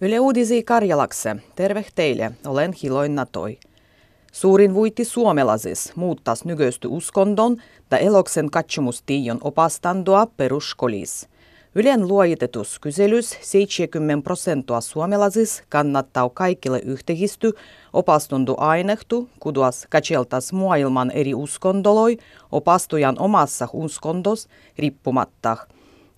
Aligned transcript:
Yle 0.00 0.20
Uudisi 0.20 0.62
Karjalakse. 0.62 1.36
Terve 1.56 1.84
teille, 1.94 2.32
olen 2.46 2.72
Hiloin 2.82 3.14
Natoi. 3.14 3.58
Suurin 4.32 4.74
vuitti 4.74 5.04
suomalaisis 5.04 5.92
muuttas 5.96 6.44
nykyisty 6.44 6.88
uskondon 6.88 7.56
ja 7.90 7.98
eloksen 7.98 8.50
katsomustiion 8.50 9.38
opastandoa 9.44 10.26
peruskolis. 10.26 11.28
Ylen 11.74 12.08
luojitetus 12.08 12.78
kyselys 12.78 13.38
70 13.40 14.24
prosenttia 14.24 14.80
suomalaisis 14.80 15.62
kannattaa 15.68 16.28
kaikille 16.28 16.80
yhteisty 16.84 17.52
opastundu 17.92 18.54
ainehtu, 18.58 19.28
kuduas 19.40 19.86
katseltas 19.90 20.52
maailman 20.52 21.10
eri 21.10 21.34
uskondoloi 21.34 22.16
opastujan 22.52 23.18
omassa 23.18 23.68
uskondos 23.72 24.48
riippumatta. 24.78 25.56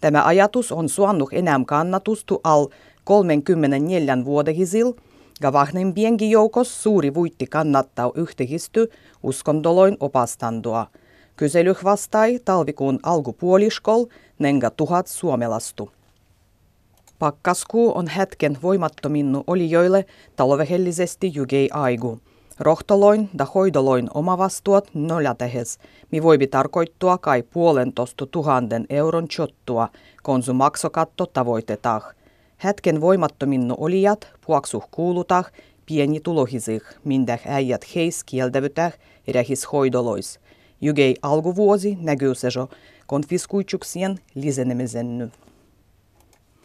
Tämä 0.00 0.24
ajatus 0.24 0.72
on 0.72 0.88
suannut 0.88 1.28
enää 1.32 1.60
kannatustu 1.66 2.40
al 2.44 2.66
34 3.06 4.24
vuodehisil, 4.24 4.92
ja 5.42 5.52
vahnempienkin 5.52 6.30
joukos 6.30 6.82
suuri 6.82 7.14
vuitti 7.14 7.46
kannattaa 7.46 8.10
yhteisty 8.14 8.90
uskondoloin 9.22 9.96
opastandoa. 10.00 10.86
Kysely 11.36 11.74
vastai 11.84 12.40
talvikuun 12.44 12.98
alkupuoliskol 13.02 14.04
nenga 14.38 14.70
tuhat 14.70 15.06
suomelastu. 15.06 15.90
Pakkaskuu 17.18 17.98
on 17.98 18.08
hetken 18.08 18.58
voimattominnu 18.62 19.44
olijoille 19.46 20.04
talvehellisesti 20.36 21.32
jygei 21.34 21.68
aigu. 21.72 22.18
Rohtoloin 22.58 23.30
ja 23.38 23.44
hoidoloin 23.44 24.08
omavastuot 24.14 24.90
noljatehes, 24.94 25.78
mi 26.12 26.22
voibi 26.22 26.46
tarkoittua 26.46 27.18
kai 27.18 27.42
puolentoista 27.42 28.26
tuhannen 28.26 28.86
euron 28.90 29.28
chottua, 29.28 29.88
konsu 30.22 30.54
maksokatto 30.54 31.26
tavoitetaan. 31.26 32.16
Hetken 32.64 33.00
voimattominnu 33.00 33.74
olijat 33.78 34.28
puoksuh 34.46 34.88
kuulutah 34.90 35.52
pieni 35.86 36.20
tulohisih, 36.20 36.82
mindäh 37.04 37.40
äijät 37.46 37.84
heis 37.94 38.24
kieltävytäh 38.24 38.92
erähis 39.26 39.72
hoidolois. 39.72 40.40
Jygei 40.80 41.14
alkuvuosi 41.22 41.98
näkyy 42.00 42.34
sejo 42.34 42.68
konfiskuitsuksien 43.06 44.18
lisenemisenny. 44.34 45.30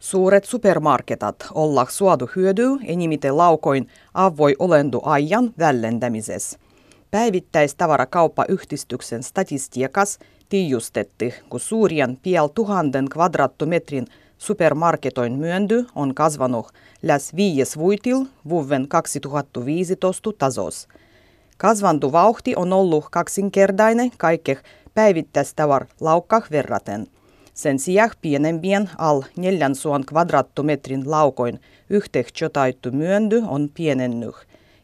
Suuret 0.00 0.44
supermarketat 0.44 1.46
olla 1.54 1.86
suodu 1.90 2.28
hyödy 2.36 2.66
enimiten 2.84 3.36
laukoin 3.36 3.88
avoi 4.14 4.56
olendu 4.58 5.00
ajan 5.02 5.54
vällentämises. 5.58 6.58
Päivittäistavarakauppayhdistyksen 7.10 9.22
statistiikas 9.22 10.18
tiijustetti, 10.48 11.34
kun 11.48 11.60
suurien 11.60 12.18
piel 12.22 12.48
tuhannen 12.48 13.08
kvadrattometrin 13.08 14.06
supermarketoin 14.38 15.32
myöndy 15.32 15.86
on 15.94 16.14
kasvanut 16.14 16.66
läs 17.02 17.36
viies 17.36 17.78
vuitil 17.78 18.24
vuoden 18.48 18.88
2015 18.88 20.30
tasos. 20.38 20.88
Kasvantu 21.58 22.12
vauhti 22.12 22.56
on 22.56 22.72
ollut 22.72 23.04
kaksinkertainen 23.10 24.10
kaikkeh 24.18 24.62
päivittäistavar 24.94 25.86
laukkah 26.00 26.50
verraten. 26.50 27.06
Sen 27.54 27.78
sijaan 27.78 28.10
pienempien 28.22 28.90
al 28.98 29.22
400 29.36 30.00
kvadrattometrin 30.06 31.10
laukoin 31.10 31.60
yhteenjotaittu 31.90 32.92
myöndy 32.92 33.42
on 33.46 33.70
pienennyt. 33.74 34.34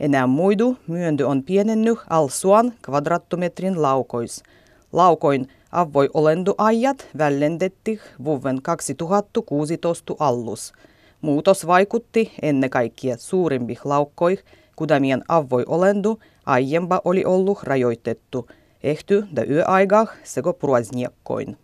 Enää 0.00 0.26
muidu 0.26 0.76
myöndy 0.86 1.24
on 1.24 1.42
pienennyt 1.42 1.98
al 2.10 2.28
suan 2.28 2.72
kvadrattometrin 2.82 3.82
laukois. 3.82 4.42
Laukoin 4.92 5.48
avoi 5.72 6.08
olentoajat 6.14 7.06
vällendetti 7.18 8.00
vuoden 8.24 8.62
2016 8.62 10.14
allus. 10.18 10.72
Muutos 11.20 11.66
vaikutti 11.66 12.32
ennen 12.42 12.70
kaikkea 12.70 13.16
suurimpi 13.16 13.78
laukkoih, 13.84 14.38
kudamien 14.76 15.22
avoi 15.28 15.64
olendu 15.66 16.20
aiempa 16.46 17.00
oli 17.04 17.24
ollut 17.24 17.62
rajoitettu, 17.62 18.48
ehty 18.82 19.24
ja 19.36 19.44
yöaigah 19.44 20.08
sego 20.24 20.52
pruasniekkoin. 20.52 21.56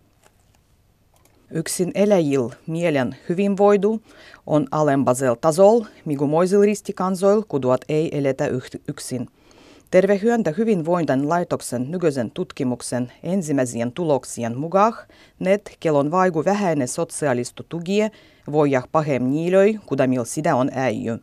Yksin 1.51 1.91
eläjil 1.95 2.49
mielen 2.67 3.15
hyvinvoidu 3.29 4.01
on 4.47 4.67
alempasel 4.71 5.35
tasol, 5.35 5.81
migumoisil 6.05 6.61
ristikansoil, 6.61 7.43
kuduat 7.47 7.81
ei 7.89 8.17
eletä 8.17 8.47
yksin– 8.87 9.27
Tervehyöntä 9.93 10.53
hyvinvointan 10.57 11.29
laitoksen 11.29 11.91
nykyisen 11.91 12.31
tutkimuksen 12.31 13.11
ensimmäisien 13.23 13.91
tuloksien 13.91 14.57
mukaan 14.57 14.93
net 15.39 15.77
kelon 15.79 16.11
vaigu 16.11 16.45
vähäinen 16.45 16.87
sosiaalistu 16.87 17.63
tugie 17.69 18.11
voijah 18.51 18.83
pahem 18.91 19.23
niilöi, 19.23 19.79
kudamil 19.85 20.23
sitä 20.23 20.55
on 20.55 20.69
äijy. 20.75 21.19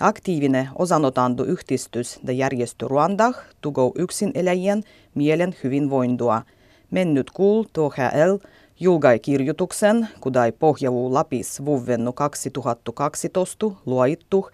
Aktiivinen 0.00 0.68
osanotandu 0.74 1.44
yhdistys 1.44 2.20
ja 2.24 2.32
järjestö 2.32 2.88
Ruandah 2.88 3.34
tugou 3.60 3.92
yksin 3.98 4.30
eläjien 4.34 4.82
mielen 5.14 5.54
hyvinvointua. 5.64 6.42
Mennyt 6.90 7.30
kuul 7.30 7.64
THL 7.72 8.36
julgai 8.80 9.18
kirjoituksen, 9.18 10.08
kudai 10.20 10.52
pohjavuu 10.52 11.14
Lapis 11.14 11.64
vuovennu 11.64 12.12
2012 12.12 13.66
luoittu 13.86 14.50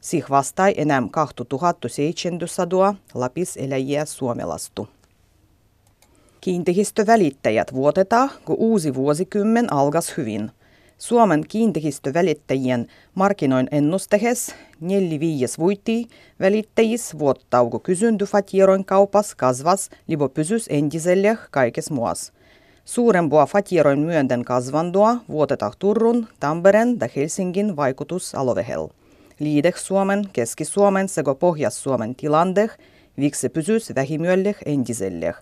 Sih 0.00 0.24
vastai 0.30 0.74
enää 0.76 1.02
2700 1.10 2.94
Lapis 3.14 3.56
eläjiä 3.56 4.04
suomelastu. 4.04 4.88
Kiinteistövälittäjät 6.40 7.72
vuotetaan, 7.72 8.30
kun 8.44 8.56
uusi 8.58 8.94
vuosikymmen 8.94 9.72
algas 9.72 10.16
hyvin. 10.16 10.50
Suomen 10.98 11.44
kiinteistövälittäjien 11.48 12.86
markkinoin 13.14 13.68
ennustehes 13.70 14.54
neljä 14.80 15.20
viies 15.20 15.58
vuitti 15.58 16.08
välittäjis 16.40 17.18
vuottauko 17.18 17.78
kysynty 17.78 18.24
fatieroin 18.24 18.84
kaupas 18.84 19.34
kasvas 19.34 19.90
libo 20.06 20.28
pysys 20.28 20.66
entiselle 20.68 21.38
kaikes 21.50 21.90
muas. 21.90 22.32
Suurempua 22.84 23.46
fatieroin 23.46 23.98
myönten 23.98 24.44
kasvandua 24.44 25.16
vuotetaan 25.28 25.72
Turun, 25.78 26.28
Tampereen 26.40 26.96
ja 27.00 27.08
Helsingin 27.16 27.76
vaikutusalovehel. 27.76 28.88
Liideh-Suomen, 29.40 30.24
Keski-Suomen 30.32 31.08
sekä 31.08 31.34
Pohjas-Suomen 31.34 32.14
tilandeh, 32.14 32.78
viksi 33.18 33.48
pysyis 33.48 33.94
vähimyölleh 33.94 34.56
entiselleh. 34.66 35.34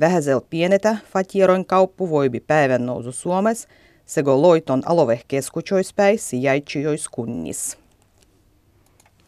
Vähäsel 0.00 0.40
pienetä 0.50 0.96
fatieroin 1.12 1.66
kauppu 1.66 2.10
voibi 2.10 2.40
päivän 2.40 2.86
nousu 2.86 3.12
Suomes 3.12 3.68
sekä 4.04 4.42
loiton 4.42 4.82
aloveh 4.86 5.24
keskuchoispäi 5.28 6.18
sijaitsiois 6.18 7.08
kunnis. 7.08 7.78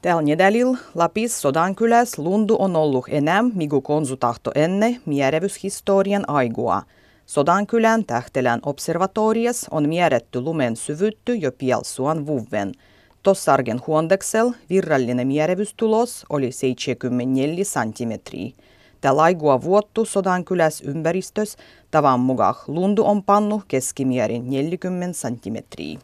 Tällä 0.03 0.23
nedälil 0.23 0.75
Lapis 0.95 1.43
Sodankyläs 1.43 2.19
lundu 2.19 2.57
on 2.59 2.77
ollut 2.77 3.05
enää, 3.09 3.43
migu 3.55 3.81
konsutahto 3.81 4.51
enne 4.55 5.01
mierevyshistorian 5.07 6.25
aigua. 6.29 6.83
Sodankylän 7.27 8.05
tähtelän 8.05 8.61
observatorias 8.63 9.67
on 9.71 9.89
mieretty 9.89 10.41
lumen 10.41 10.77
syvytty 10.77 11.35
jo 11.35 11.53
pielsuan 11.53 12.27
vuven– 12.27 12.73
Tossargen 13.27 13.81
huondeksel 13.87 14.51
virrallinen 14.71 15.27
mierevystulos 15.27 16.27
oli 16.31 16.53
74 16.53 17.65
cm. 17.65 18.39
Tämä 19.01 19.17
laigua 19.17 19.63
vuottu 19.63 20.05
kyläs 20.45 20.81
ympäristös 20.81 21.57
tavan 21.91 22.21
mukaan 22.21 22.55
lundu 22.67 23.05
on 23.05 23.23
pannu 23.23 23.63
keskimierin 23.69 24.51
40 24.51 25.19
cm. 25.19 25.99